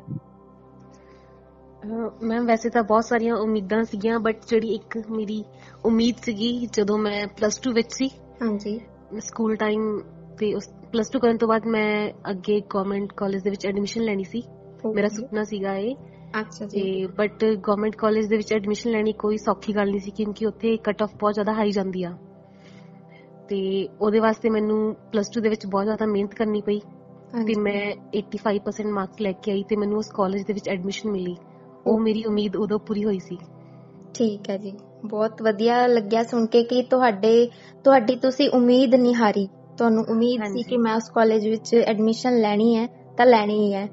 [2.22, 5.44] ਮੈਮ ਵੈਸੇ ਤਾਂ ਬਹੁਤ ਸਾਰੀਆਂ ਉਮੀਦਾਂ ਸੀਗੀਆਂ ਬਟ ਜਿਹੜੀ ਇੱਕ ਮੇਰੀ
[5.84, 8.08] ਉਮੀਦ ਸੀਗੀ ਜਦੋਂ ਮੈਂ ਪਲੱਸ 2 ਵਿੱਚ ਸੀ
[8.42, 8.80] ਹਾਂਜੀ।
[9.20, 10.00] ਸਕੂਲ ਟਾਈਮ
[10.38, 14.24] ਤੇ ਉਸ ਪਲੱਸ 2 ਕਰਨ ਤੋਂ ਬਾਅਦ ਮੈਂ ਅੱਗੇ ਗਵਰਨਮੈਂਟ ਕਾਲਜ ਦੇ ਵਿੱਚ ਐਡਮਿਸ਼ਨ ਲੈਣੀ
[14.24, 14.42] ਸੀ।
[14.94, 15.94] ਮੇਰਾ ਸੁਪਨਾ ਸੀਗਾ ਇਹ।
[16.40, 20.46] ਅੱਛਾ ਤੇ ਬਟ ਗਵਰਨਮੈਂਟ ਕਾਲਜ ਦੇ ਵਿੱਚ ਐਡਮਿਸ਼ਨ ਲੈਣੀ ਕੋਈ ਸੌਖੀ ਗੱਲ ਨਹੀਂ ਸੀ ਕਿਉਂਕਿ
[20.46, 22.16] ਉੱਥੇ ਕੱਟ ਆਫ ਬਹੁਤ ਜ਼ਿਆਦਾ ਹਾਈ ਜਾਂਦੀ ਆ।
[23.48, 26.80] ਤੇ ਉਹਦੇ ਵਾਸਤੇ ਮੈਨੂੰ ਪਲੱਸ 2 ਦੇ ਵਿੱਚ ਬਹੁਤ ਜ਼ਿਆਦਾ ਮਿਹਨਤ ਕਰਨੀ ਪਈ।
[27.46, 31.36] ਤੇ ਮੈਂ 85% ਮਾਰਕਸ ਲੈ ਕੇ ਆਈ ਤੇ ਮੈਨੂੰ ਉਸ ਕਾਲਜ ਦੇ ਵਿੱਚ ਐਡਮਿਸ਼ਨ ਮਿਲੀ।
[31.86, 33.38] ਉਹ ਮੇਰੀ ਉਮੀਦ ਉਦੋਂ ਪੂਰੀ ਹੋਈ ਸੀ।
[34.14, 34.72] ਠੀਕ ਹੈ ਜੀ।
[35.04, 37.48] ਬਹੁਤ ਵਧੀਆ ਲੱਗਿਆ ਸੁਣ ਕੇ ਕਿ ਤੁਹਾਡੇ
[37.84, 39.48] ਤੁਹਾਡੀ ਤੁਸੀਂ ਉਮੀਦ ਨਹੀਂ ਹਾਰੀ।
[39.78, 42.86] ਤੁਹਾਨੂੰ ਉਮੀਦ ਸੀ। ਕਿ ਮੈਂ ਉਸ ਕਾਲਜ ਵਿੱਚ ਐਡਮਿਸ਼ਨ ਲੈਣੀ ਹੈ
[43.16, 43.88] ਤਾਂ ਲੈਣੀ ਹੀ ਹੈ।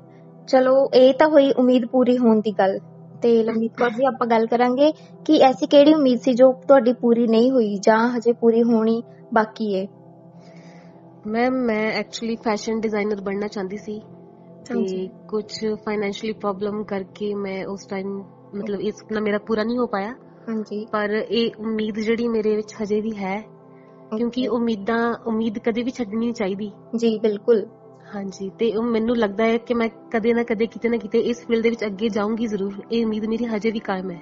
[0.47, 2.79] ਚਲੋ ਇਹ ਤਾਂ ਹੋਈ ਉਮੀਦ ਪੂਰੀ ਹੋਣ ਦੀ ਗੱਲ।
[3.21, 4.91] ਤੇ ਲਵਨੀਤ ਕੌਰ ਜੀ ਆਪਾਂ ਗੱਲ ਕਰਾਂਗੇ
[5.25, 9.03] ਕਿ ਐਸੀ ਕਿਹੜੀ ਉਮੀਦ ਸੀ ਜੋ ਤੁਹਾਡੀ ਪੂਰੀ ਨਹੀਂ ਹੋਈ ਜਾਂ ਹਜੇ ਪੂਰੀ ਹੋਣੀ?
[9.31, 9.85] ਬਾਕੀ ਹੈ
[11.27, 13.99] ਮੈਮ ਮੈਂ ਐਕਚੁਅਲੀ ਫੈਸ਼ਨ ਡਿਜ਼ਾਈਨਰ ਬਣਨਾ ਚਾਹੁੰਦੀ ਸੀ
[14.65, 15.45] ਤੇ। ਕੁਝ
[15.85, 18.17] ਫਾਈਨੈਂਸ਼ੀਅਲੀ ਪ੍ਰੋਬਲਮ ਕਰਕੇ ਮੈਂ ਉਸ ਟਾਈਮ
[18.55, 20.13] ਮਤਲਬ ਇਹ ਸੁਪਨਾ ਮੇਰਾ ਪੂਰਾ ਨਹੀਂ ਹੋ ਪਾਇਆ।
[20.49, 23.39] ਹਾਂਜੀ। ਪਰ ਇਹ ਉਮੀਦ ਜਿਹੜੀ ਮੇਰੇ ਵਿੱਚ ਹਜੇ ਵੀ ਹੈ
[24.17, 24.47] ਕਿਉਂਕਿ.
[24.47, 27.65] ਉਮੀਦਾਂ ਉਮੀਦ ਕਦੇ ਵੀ ਛੱਡਣੀ ਨਹੀਂ ਚਾਹੀਦੀ। ਜੀ ਬਿਲਕੁਲ।
[28.15, 31.45] ਹਾਂਜੀ ਤੇ ਉਹ ਮੈਨੂੰ ਲੱਗਦਾ ਹੈ ਕਿ ਮੈਂ ਕਦੇ ਨਾ ਕਦੇ ਕਿਤੇ ਨਾ ਕਿਤੇ ਇਸ
[31.47, 34.19] ਫੀਲਡ ਦੇ ਵਿੱਚ ਅੱਗੇ ਜਾਊਂਗੀ ਜ਼ਰੂਰ। ਇਹ ਉਮੀਦ ਮੇਰੀ ਹਜੇ ਵੀ ਕਾਇਮ ਹੈ।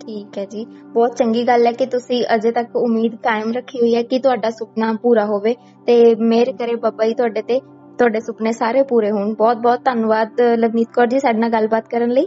[0.00, 3.94] ਠੀਕ ਹੈ ਜੀ। ਬਹੁਤ ਚੰਗੀ ਗੱਲ ਹੈ ਕਿ ਤੁਸੀਂ ਅਜੇ ਤੱਕ ਉਮੀਦ ਕਾਇਮ ਰੱਖੀ ਹੋਈ
[3.94, 5.54] ਹੈ ਕਿ ਤੁਹਾਡਾ ਸੁਪਨਾ ਪੂਰਾ ਹੋਵੇ
[5.86, 7.60] ਤੇ ਮਿਹਰ ਕਰੇ ਬਾਬਾ ਜੀ ਤੁਹਾਡੇ ਤੇ।
[7.98, 12.10] ਤੁਹਾਡੇ ਸੁਪਨੇ ਸਾਰੇ ਪੂਰੇ ਹੋਣ। ਬਹੁਤ ਬਹੁਤ ਧੰਨਵਾਦ ਲਵਨੀਤ ਕੌਰ ਜੀ ਸਾਡੇ ਨਾਲ ਗੱਲਬਾਤ ਕਰਨ
[12.10, 12.26] ਲਈ।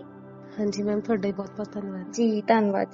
[0.60, 2.88] ਹਾਂਜੀ ਮੈਮ ਤੁਹਾਡਾ ਬਹੁਤ ਬਹੁਤ ਧੰਨਵਾਦ। ਜੀ ਧੰਨਵਾਦ।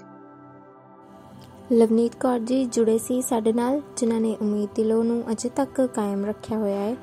[1.72, 5.82] ਲਵਨੀਤ ਕੌਰ ਜੀ ਜੁੜੇ ਸੀ ਸਾਡੇ ਨਾਲ ਜਿਨ੍ਹਾਂ ਨੇ ਉਮੀਦ ਦੀ ਲੋ ਨੂੰ ਅਜੇ ਤੱਕ
[5.82, 6.96] ਕਾਇਮ ਰੱਖਿਆ ਹੋਇਆ ਹੈ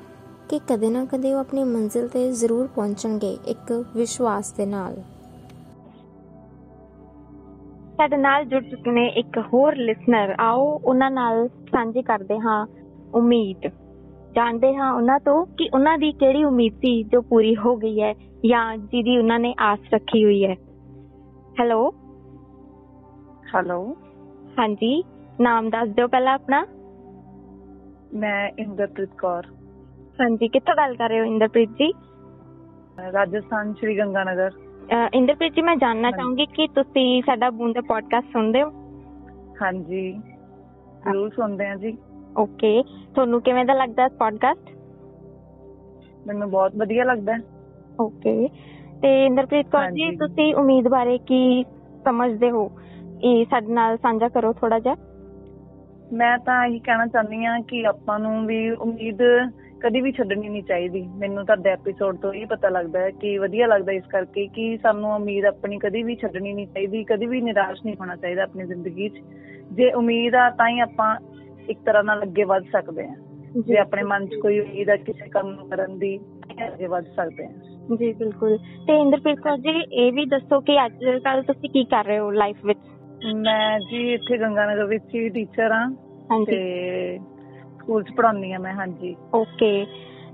[0.49, 5.01] ਕਿ ਕਦੇ ਨਾ ਕਦੇ ਉਹ ਆਪਣੀ ਮੰਜ਼ਿਲ ਤੇ ਜ਼ਰੂਰ ਪਹੁੰਚਣਗੇ ਇੱਕ ਵਿਸ਼ਵਾਸ ਦੇ ਨਾਲ।
[7.99, 12.67] ਸਾਡੇ ਨਾਲ ਜੁੜ ਚੁੱਕੇ ਨੇ ਇੱਕ ਹੋਰ ਲਿਸਨਰ ਆਓ ਉਹਨਾਂ ਨਾਲ ਸਾਂਝੀ ਕਰਦੇ ਹਾਂ
[13.13, 13.69] ਉਮੀਦ।
[14.35, 18.13] ਜਾਣਦੇ ਹਾਂ ਉਹਨਾਂ ਤੋਂ ਕਿ ਉਹਨਾਂ ਦੀ ਕਿਹੜੀ ਉਮੀਦ ਸੀ ਜੋ ਪੂਰੀ ਹੋ ਗਈ ਹੈ
[18.45, 20.55] ਜਾਂ ਜਿਹਦੀ ਉਹਨਾਂ ਨੇ ਆਸ ਰੱਖੀ ਹੋਈ ਹੈ।
[21.59, 21.91] ਹੈਲੋ?
[23.55, 23.95] ਹੈਲੋ?
[24.59, 25.03] ਹਾਂਜੀ
[25.41, 26.65] ਨਾਮ ਦੱਸ ਦਿਓ ਪਹਿਲਾਂ ਆਪਣਾ।
[28.13, 29.43] ਮੈਂ ਇੰਦਰਪ੍ਰੀਤ ਕੌਰ।
[30.21, 31.91] ਹਾਂਜੀ ਕਿੱਥੋਂ ਗੱਲ ਕਰ ਰਹੇ ਹੋ ਇੰਦਰਪ੍ਰੀਤ ਜੀ?
[33.13, 34.68] ਰਾਜਸਥਾਨ ਸ਼੍ਰੀ ਗੰਗਾਨਗਰ।
[35.13, 38.71] ਇੰਦਰਪ੍ਰੀਤ ਜੀ ਮੈਂ ਹਾਂਜੀ। ਚਾਹੂੰਗੀ ਕਿ ਤੁਸੀਂ ਸਾਡਾ ਬੂੰਦ ਪੋਡਕਾਸਟ ਸੁਣਦੇ ਹੋ?
[39.61, 40.11] ਹਾਂਜੀ।
[41.03, 41.97] ਜ਼ਰੂਰ ਸੁਣਦੇ ਆ ਜੀ।
[42.37, 42.83] ਓਕੇ।
[43.15, 44.69] ਤੁਹਾਨੂੰ ਕਿਵੇਂ ਦਾ ਲੱਗਦਾ ਪੋਡਕਾਸਟ
[46.27, 47.33] ਮੈਨੂੰ ਬਹੁਤ ਵਧੀਆ ਲੱਗਦਾ।
[47.99, 48.47] ਓਕੇ।
[49.01, 51.65] ਤੇ ਇੰਦਰਪ੍ਰੀਤ ਕੌਰ ਜੀ। ਤੁਸੀਂ ਉਮੀਦ ਬਾਰੇ ਕੀ
[52.03, 52.71] ਸਮਝਦੇ ਹੋ?
[53.23, 54.95] ਇਹ ਸਾਡੇ ਨਾਲ ਸਾਂਝਾ ਕਰੋ ਥੋੜਾ ਜਿਹਾ।
[56.13, 59.21] ਮੈਂ ਤਾਂ ਇਹੀ ਕਹਿਣਾ ਚਾਹੁੰਦੀ ਆ ਕਿ ਆਪਾਂ ਨੂੰ ਵੀ ਉਮੀਦ
[59.83, 63.67] ਕਦੀ ਵੀ ਛੱਡਣੀ ਨਹੀਂ ਚਾਹੀਦੀ। ਮੈਨੂੰ ਤੁਹਾਡੇ ਐਪੀਸੋਡ ਤੋਂ ਇਹ ਪਤਾ ਲੱਗਦਾ ਹੈ ਕਿ ਵਧੀਆ
[63.67, 67.79] ਲੱਗਦਾ ਇਸ ਕਰਕੇ ਕਿ ਸਾਨੂੰ ਉਮੀਦ ਆਪਣੀ ਕਦੀ ਵੀ ਛੱਡਣੀ ਨਹੀਂ ਚਾਹੀਦੀ ਕਦੀ ਵੀ ਨਿਰਾਸ਼
[67.85, 69.13] ਨਹੀਂ ਹੋਣਾ ਚਾਹੀਦਾ ਆਪਣੀ ਜ਼ਿੰਦਗੀ 'ਚ।
[69.71, 71.15] ਜੇ ਉਮੀਦ ਆ ਤਾਂ ਹੀ ਆਪਾਂ
[71.69, 73.15] ਇੱਕ ਤਰ੍ਹਾਂ ਨਾਲ ਅੱਗੇ ਵੱਧ ਸਕਦੇ ਹਾਂ।
[73.65, 76.17] ਜੇ ਆਪਣੇ ਮਨ 'ਚ ਕੋਈ ਉਮੀਦ ਆ ਕਿਸੇ ਕੰਮ ਨੂੰ ਕਰਨ ਦੀ
[76.57, 77.53] ਤਾਂ ਅੱਗੇ ਵੱਧ ਸਕਦੇ ਹਾਂ।
[77.95, 82.05] ਜੀ ਬਿਲਕੁਲ। ਤੇ ਇੰਦਰਪ੍ਰੀਤ ਕੌਰ ਜੀ ਇਹ ਵੀ ਦੱਸੋ ਕਿ ਅੱਜ ਕੱਲ ਤੁਸੀਂ ਕੀ ਕਰ
[82.05, 82.79] ਰਹੇ ਹੋ ਲਾਈਫ ਵਿੱਚ?
[83.35, 87.19] ਮੈਂ ਜੀ ਇੱਥੇ ਗੰਗਾਨਗਰ ਵਿੱਚ ਹੀ ਟੀਚਰ ਹਾਂਜੀ। ਤੇ
[87.89, 89.85] ਸਕੂਲ 'ਚ ਪੜ੍ਹਾਉਂਦੀ ਆ ਮੈਂ ਹਾਂਜੀ। ਓਕੇ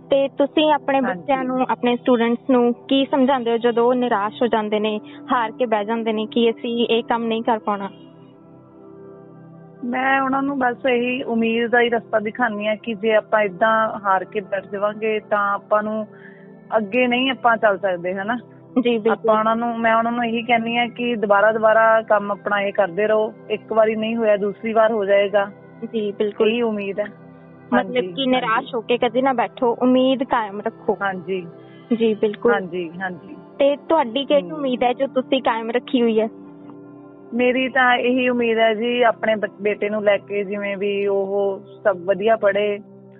[0.10, 4.42] ਤੇ ਤੁਸੀਂ ਆਪਣੇ ਹਾਂਜੀ। ਬੱਚਿਆਂ ਨੂੰ ਆਪਣੇ ਸਟੂਡੈਂਟਸ ਨੂੰ ਕੀ ਸਮਝਾਉਂਦੇ ਹੋ ਜਦੋਂ ਉਹ ਨਿਰਾਸ਼
[4.42, 5.00] ਹੋ ਜਾਂਦੇ ਨੇ
[5.32, 7.90] ਹਾਰ ਕੇ ਬਹਿ ਜਾਂਦੇ ਨੇ ਕਿ ਅਸੀਂ ਇਹ ਕੰਮ ਨਹੀਂ ਕਰ ਪਾਉਣਾ?
[9.86, 14.00] ਮੈਂ ਉਹਨਾਂ ਨੂੰ ਬਸ ਇਹੀ ਉਮੀਦ ਦਾ ਹੀ ਰਸਤਾ ਦਿਖਾਉਂਦੀ ਆ ਕਿ ਜੇ ਆਪਾਂ ਇਦਾਂ
[14.00, 16.08] ਹਾਰ ਕੇ ਬੈਠ ਜਾਵਾਂਗੇ ਤਾਂ ਆਪਾਂ ਨੂੰ
[16.78, 18.38] ਅੱਗੇ ਨਹੀਂ ਆਪਾਂ ਚੱਲ ਸਕਦੇ ਹਨਾ?
[18.84, 22.32] ਜੀ ਆਪਾਂ ਬਿਲਕੁਲ ਉਹਨਾਂ ਨੂੰ ਮੈਂ ਉਹਨਾਂ ਨੂੰ ਇਹੀ ਕਹਿੰਦੀ ਆ ਕਿ ਦੁਬਾਰਾ ਦੁਬਾਰਾ ਕੰਮ
[22.32, 25.52] ਆਪਣਾ ਇਹ ਕਰਦੇ ਰਹੋ। ਇੱਕ ਵਾਰੀ ਨਹੀਂ ਹੋਇਆ ਦੂਸਰੀ ਵਾਰ ਹੋ ਜਾਏਗਾ।
[25.94, 27.06] ਜੀ ਬਿਲਕੁਲ। ਇਹੀ ਉਮੀਦ ਹੈ।
[27.72, 31.42] ਮਤਲਬ ਕਿ ਨਿਰਾਸ਼ ਹੋ ਕੇ ਕਦੇ ਨਾ ਬੈਠੋ ਉਮੀਦ ਕਾਇਮ ਰੱਖੋ। ਹਾਂਜੀ।
[31.92, 36.28] ਜੀ ਬਿਲਕੁਲ। ਹਾਂਜੀ ਹਾਂਜੀ। ਤੇ ਤੁਹਾਡੀ ਕਿਹੜੀ। ਉਮੀਦ ਹੈ ਜੋ ਤੁਸੀਂ ਕਾਇਮ ਰੱਖੀ ਹੋਈ ਹੈ?
[37.32, 41.98] ਮੇਰੀ ਤਾਂ ਇਹੀ ਉਮੀਦ ਹੈ ਜੀ ਆਪਣੇ ਬੇਟੇ ਨੂੰ ਲੈ ਕੇ ਜਿਵੇਂ ਵੀ ਉਹ ਸਭ
[42.06, 42.78] ਵਧੀਆ ਪੜ੍ਹੇ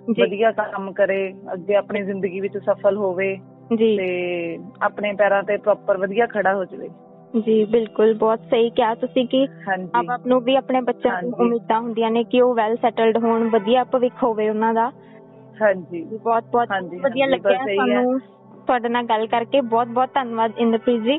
[0.08, 1.18] ਜੀ। ਵਧੀਆ ਕੰਮ ਕਰੇ
[1.52, 3.36] ਅੱਗੇ ਆਪਣੀ ਜ਼ਿੰਦਗੀ ਵਿੱਚ ਸਫਲ ਹੋਵੇ
[3.70, 4.06] ਜੀ। ਤੇ
[4.82, 6.88] ਆਪਣੇ ਪੈਰਾਂ ਤੇ ਪ੍ਰੋਪਰ ਵਧੀਆ ਖੜਾ ਹੋ ਜਾਵੇ।
[7.34, 11.36] ਜੀ ਬਿਲਕੁਲ ਬਹੁਤ ਸਹੀ ਕਿਹਾ ਤੁਸੀਂ ਕਿ ਹਾਂਜੀ। ਆਪ ਨੂੰ ਵੀ ਆਪਣੇ ਬੱਚਿਆਂ ਨੂੰ ਹਾਂਜੀ।
[11.38, 14.90] ਉਮੀਦਾਂ ਹੁੰਦੀਆਂ ਨੇ ਕਿ ਉਹ ਵੈਲ ਸੈਟਲਡ ਹੋਣ ਵਧੀਆ ਭਵਿੱਖ ਹੋਵੇ ਉਹਨਾਂ ਦਾ।
[15.56, 18.18] ਹਾਂਜੀ। ਬਹੁਤ ਬਹੁਤ ਹਾਂਜੀ, ਵਧੀਆ ਹਾਂਜੀ, ਲੱਗਿਆ ਬਸ ਇਹੀ ਹੈ। ਸਾਨੂੰ
[18.58, 21.18] ਤੁਹਾਡੇ ਨਾਲ ਗੱਲ ਕਰਕੇ। ਬਹੁਤ ਬਹੁਤ ਧੰਨਵਾਦ ਇੰਦਰਪ੍ਰੀਤ ਜੀ।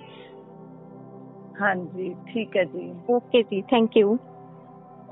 [1.56, 4.18] ਹਾਂਜੀ ਠੀਕ ਹੈ ਜੀ। ਓਕੇ ਜੀ ਥੈਂਕ ਯੂ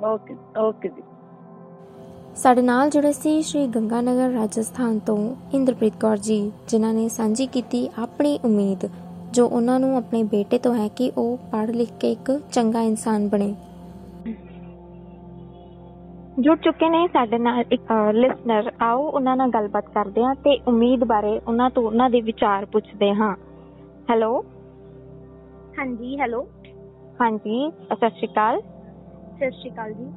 [0.06, 1.04] ਓਕੇ ਓਕੇ ਜੀ।
[2.36, 5.18] ਸਾਡੇ ਨਾਲ ਜੁੜੇ ਸੀ ਸ਼੍ਰੀ ਗੰਗਾਨਗਰ ਰਾਜਸਥਾਨ ਤੋਂ
[5.54, 8.86] ਇੰਦਰਪ੍ਰੀਤ ਕੌਰ ਜੀ ਜਿਨ੍ਹਾਂ ਨੇ ਸਾਂਝੀ ਕੀਤੀ ਆਪਣੀ ਉਮੀਦ।
[9.36, 13.28] ਜੋ ਉਹਨਾਂ ਨੂੰ ਆਪਣੇ ਬੇਟੇ ਤੋਂ ਹੈ ਕਿ ਉਹ ਪੜ੍ਹ ਲਿਖ ਕੇ ਇੱਕ ਚੰਗਾ ਇਨਸਾਨ
[13.30, 13.54] ਬਣੇ।
[16.38, 21.04] ਜੁੜ ਚੁੱਕੇ ਨੇ ਸਾਡੇ ਨਾਲ ਇੱਕ ਲਿਸਨਰ ਆਓ ਉਹਨਾਂ ਨਾਲ ਗੱਲਬਾਤ ਕਰਦੇ ਹਾਂ ਤੇ ਉਮੀਦ
[21.08, 23.36] ਬਾਰੇ ਉਹਨਾਂ ਤੋਂ ਉਹਨਾਂ ਦੇ ਵਿਚਾਰ ਪੁੱਛਦੇ ਹਾਂ।
[24.08, 24.32] ਹੈਲੋ
[25.74, 26.44] ਹਾਂਜੀ ਹੈਲੋ
[27.20, 28.62] ਹਾਂਜੀ ਸਤਿ ਸ਼੍ਰੀ ਅਕਾਲ।
[29.32, 30.12] ਸਤਿ ਸ਼੍ਰੀ ਅਕਾਲ ਜੀ।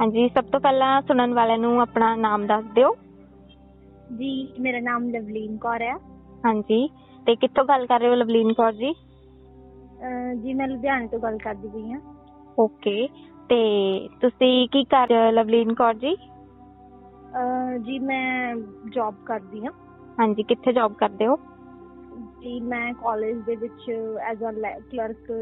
[0.00, 2.94] ਹਾਂਜੀ ਸਭ ਤੋਂ ਪਹਿਲਾਂ ਸੁਣਨ ਵਾਲਿਆਂ ਨੂੰ ਆਪਣਾ ਨਾਮ ਦੱਸ ਦਿਓ।
[4.10, 5.94] ਜੀ ਮੇਰਾ ਨਾਮ ਲਵਲੀਨ ਕੌਰ ਹੈ।
[6.44, 6.86] ਹਾਂਜੀ।
[7.28, 8.92] ਤੇ ਕਿੱਥੋਂ ਗੱਲ ਕਰ ਰਹੇ ਹੋ ਲਵਲੀਨ ਕੌਰ ਜੀ?
[10.00, 12.00] ਅਹ ਜੀ ਮੈਂ ਲੁਧਿਆਣੇ ਤੋਂ ਗੱਲ ਕਰਦੀ ਪਈ ਹਾਂ।
[12.58, 13.06] ਓਕੇ
[13.50, 13.58] ਤੇ
[14.20, 16.14] ਤੁਸੀਂ ਕੀ ਕਰ ਰਹੇ ਹੋ ਲਵਲੀਨ ਕੌਰ ਜੀ?
[17.34, 18.54] ਅਹ ਜੀ ਮੈਂ
[18.90, 19.72] ਜੌਬ ਕਰਦੀ ਹਾਂ।
[20.18, 21.36] ਹਾਂਜੀ ਕਿੱਥੇ ਜੌਬ ਕਰਦੇ ਹੋ?
[22.40, 23.88] ਜੀ ਮੈਂ ਕਾਲਜ ਦੇ ਵਿੱਚ
[24.22, 24.52] ਐਜ਼ ਅ
[24.90, 25.32] ਕਲਰਕ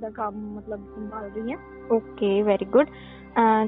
[0.00, 1.58] ਦਾ ਕੰਮ ਮਤਲਬ ਸੰਭਾਲ ਰਹੀ ਹਾਂ।
[1.92, 2.88] ਓਕੇ ਵੈਰੀ ਗੁੱਡ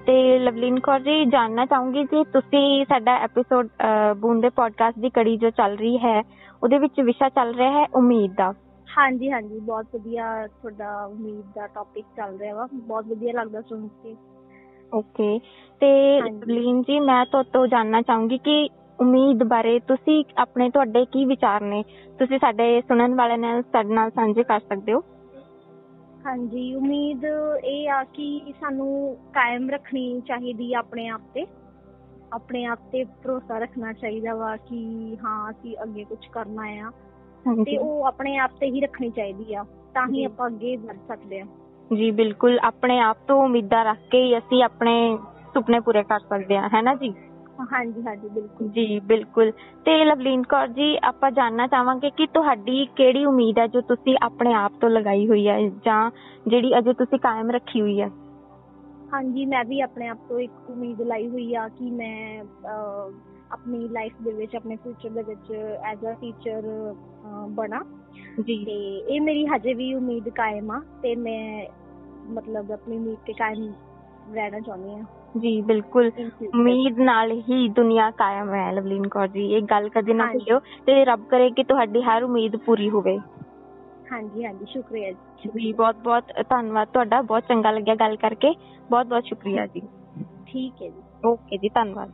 [0.07, 3.69] ਤੇ ਲਵਲੀਨ ਕੌਰ ਜੀ ਜਾਨਣਾ ਚਾਹੂੰਗੀ ਕਿ ਤੁਸੀਂ ਸਾਡਾ ਐਪੀਸੋਡ
[4.17, 6.21] ਬੂੰਦ ਦੇ ਪੋਡਕਾਸਟ ਦੀ ਕੜੀ ਜੋ ਚੱਲ ਰਹੀ ਹੈ
[6.63, 8.53] ਉਹਦੇ ਵਿੱਚ ਵਿਸ਼ਾ ਚੱਲ ਰਿਹਾ ਹੈ ਉਮੀਦ ਦਾ।
[8.89, 13.87] ਹਾਂਜੀ ਹਾਂਜੀ ਬਹੁਤ ਵਧੀਆ ਤੁਹਾਡਾ ਉਮੀਦ ਦਾ ਟੌਪਿਕ ਚੱਲ ਰਿਹਾ ਵਾ। ਬਹੁਤ ਵਧੀਆ ਲੱਗਦਾ ਸੁਣ
[13.95, 14.17] ਕੇ।
[14.93, 15.39] ਓਕੇ
[15.81, 15.89] ਤੇ।
[16.21, 18.69] ਲਵਲੀਨ ਜੀ ਮੈਂ ਤੁਹਾਡੇ ਤੋਂ ਜਾਨਣਾ ਚਾਹੂੰਗੀ ਕਿ
[18.99, 21.83] ਉਮੀਦ ਬਾਰੇ ਤੁਸੀਂ ਆਪਣੇ ਤੁਹਾਡੇ ਕੀ ਵਿਚਾਰ ਨੇ?
[22.19, 25.03] ਤੁਸੀਂ ਸਾਡੇ ਸੁਣਨ ਵਾਲਿਆਂ ਨਾਲ ਸਾਡੇ ਨਾਲ ਸਾਂਝੇ ਕਰ ਸਕਦੇ ਹੋ?
[26.27, 27.25] ਹਾਂਜੀ ਉਮੀਦ
[27.65, 31.47] ਇਹ ਆ ਕਿ ਸਾਨੂੰ ਕਾਇਮ ਰੱਖਣੀ ਚਾਹੀਦੀ ਆ ਆਪਣੇ ਆਪ ਤੇ।
[32.33, 36.91] ਆਪਣੇ ਆਪ ਤੇ ਭਰੋਸਾ ਰੱਖਣਾ ਚਾਹੀਦਾ ਵਾ ਕਿ ਹਾਂ ਅਸੀਂ ਅੱਗੇ ਕੁਝ ਕਰਨਾ ਆ।
[37.65, 39.63] ਤੇ ਉਹ ਆਪਣੇ ਆਪ ਤੇ ਹੀ ਰੱਖਣੀ ਚਾਹੀਦੀ ਆ
[39.95, 41.45] ਤਾਂ। ਹੀ ਆਪਾਂ ਅੱਗੇ ਵਧ ਸਕਦੇ ਆ।
[41.97, 45.19] ਜੀ ਬਿਲਕੁਲ। ਆਪਣੇ ਆਪ ਤੋਂ ਉਮੀਦਾਂ ਰੱਖ ਕੇ ਹੀ ਅਸੀਂ ਆਪਣੇ
[45.55, 47.15] ਸੁਪਨੇ ਪੂਰੇ ਕਰ ਸਕਦੇ ਹਾਂ ਹੈ ਨਾ ਜੀ?
[47.73, 49.51] ਹਾਂਜੀ ਹਾਂਜੀ ਬਿਲਕੁਲ। ਜੀ ਬਿਲਕੁਲ।
[49.85, 54.53] ਤੇ ਲਵਲੀਨ ਕੌਰ ਜੀ ਆਪਾਂ ਜਾਨਣਾ ਚਾਹਾਂਗੇ ਕਿ ਤੁਹਾਡੀ ਕਿਹੜੀ ਉਮੀਦ ਹੈ ਜੋ ਤੁਸੀਂ ਆਪਣੇ
[54.55, 56.11] ਆਪ ਤੋਂ ਲਗਾਈ ਹੋਈ ਹੈ ਜਾਂ
[56.47, 58.11] ਜਿਹੜੀ ਅਜੇ ਤੁਸੀਂ ਕਾਇਮ ਰੱਖੀ ਹੋਈ ਹੈ?
[59.13, 62.45] ਹਾਂਜੀ ਮੈਂ ਵੀ ਆਪਣੇ ਆਪ ਤੋਂ ਇੱਕ ਉਮੀਦ ਲਾਈ ਹੋਈ ਆ ਕਿ ਮੈਂ
[63.53, 65.53] ਆਪਣੀ ਲਾਈਫ ਦੇ ਵਿੱਚ ਆਪਣੇ ਫਿਊਚਰ ਦੇ ਵਿੱਚ
[65.85, 66.63] ਐਜ਼ ਅ ਟੀਚਰ
[67.49, 67.81] ਬਣਾ।
[68.47, 71.67] ਜੀ। ਤੇ ਇਹ ਮੇਰੀ ਹਜੇ ਵੀ ਉਮੀਦ ਕਾਇਮ ਆ ਤੇ ਮੈਂ
[72.31, 73.73] ਮਤਲਬ ਆਪਣੀ ਉਮੀਦ ਤੇ ਕਾਇਮ
[74.33, 75.05] ਰਹਿਣਾ ਚਾਹੁੰਦੀ ਆ।
[75.37, 76.11] ਜੀ ਬਿਲਕੁਲ।
[76.55, 80.59] ਉਮੀਦ ਨਾਲ ਹੀ ਦੁਨੀਆ ਕਾਇਮ ਹੈ ਲਵਲੀਨ ਕੌਰ ਜੀ। ਇਹ ਗੱਲ ਕਦੇ ਨਾ ਹਾਂਜੀ। ਭੁੱਲਿਓ
[80.87, 83.19] ਤੇ ਰੱਬ ਕਰੇ ਕਿ ਤੁਹਾਡੀ ਹਰ ਉਮੀਦ ਪੂਰੀ ਹੋਵੇ।
[84.11, 88.55] ਹਾਂਜੀ ਹਾਂਜੀ ਸ਼ੁਕਰੀਆ ਜੀ। ਜੀ ਬਹੁਤ ਬਹੁਤ ਧੰਨਵਾਦ ਤੁਹਾਡਾ। ਬਹੁਤ ਚੰਗਾ ਲੱਗਿਆ ਗੱਲ ਕਰਕੇ।
[88.91, 89.83] ਬਹੁਤ ਬਹੁਤ ਸ਼ੁਕਰੀਆ ਜੀ।
[90.47, 92.13] ਠੀਕ ਹੈ ਜੀ। ਓਕੇ ਜੀ ਧੰਨਵਾਦ।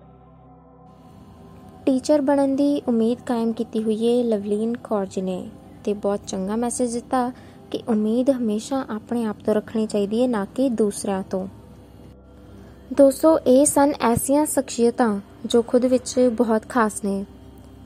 [1.86, 5.36] ਟੀਚਰ ਬਣਨ ਦੀ ਉਮੀਦ ਕਾਇਮ ਕੀਤੀ ਹੋਈ ਹੈ ਲਵਲੀਨ ਕੌਰ ਜੀ ਨੇ
[5.84, 7.30] ਤੇ ਬਹੁਤ ਚੰਗਾ ਮੈਸੇਜ ਦਿੱਤਾ
[7.70, 11.46] ਕਿ ਉਮੀਦ ਹਮੇਸ਼ਾ ਆਪਣੇ ਆਪ ਤੋਂ ਰੱਖਣੀ ਚਾਹੀਦੀ ਹੈ ਨਾ ਕਿ ਦੂਸਰਿਆਂ ਤੋਂ।
[12.98, 17.24] ਦੋਸਤੋ, ਇਹ ਸਨ ਐਸੀਆਂ ਸ਼ਖਸੀਅਤਾਂ ਜੋ ਖੁਦ ਵਿੱਚ ਬਹੁਤ ਖਾਸ ਨੇ,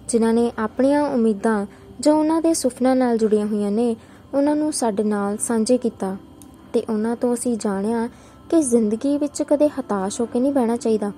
[0.08, 1.66] ਜਿਨ੍ਹਾਂ ਨੇ ਆਪਣੀਆਂ ਉਮੀਦਾਂ
[2.00, 3.97] ਜੋ ਉਹਨਾਂ ਦੇ ਸੁਪਨਿਆਂ ਨਾਲ ਜੁੜੀਆਂ ਹੋਈਆਂ ਨੇ,
[4.34, 6.16] ਉਹਨਾਂ ਨੂੰ ਸਾਡੇ ਨਾਲ ਸਾਂਝੇ ਕੀਤਾ
[6.73, 8.06] ਤੇ ਉਹਨਾਂ ਤੋਂ ਅਸੀਂ ਜਾਣਿਆ
[8.50, 11.12] ਕਿ ਜ਼ਿੰਦਗੀ ਵਿੱਚ ਕਦੇ ਹਤਾਸ਼ ਹੋ ਕੇ ਨਹੀਂ ਬਹਿਣਾ ਚਾਹੀਦਾ।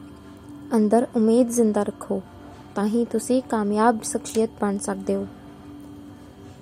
[0.76, 2.22] ਅੰਦਰ ਉਮੀਦ ਜ਼ਿੰਦਾ ਰੱਖੋ,
[2.74, 5.26] ਤਾਂ ਹੀ ਤੁਸੀਂ ਕਾਮਯਾਬ ਸ਼ਖਸੀਅਤ ਬਣ ਸਕਦੇ ਹੋ।